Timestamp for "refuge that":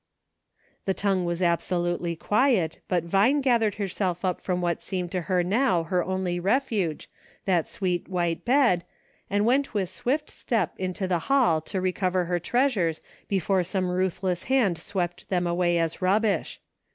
6.39-7.67